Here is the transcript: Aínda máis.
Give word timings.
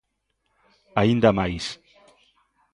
Aínda 1.01 1.29
máis. 1.39 1.65